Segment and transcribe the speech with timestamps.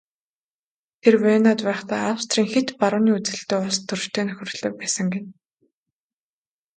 [1.01, 5.29] Тэр Венад байхдаа Австрийн хэт барууны үзэлтэй улстөрчтэй нөхөрлөдөг байсан гэнэ.